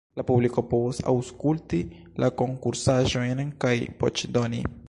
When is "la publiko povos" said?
0.19-1.01